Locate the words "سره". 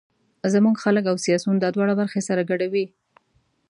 2.27-2.47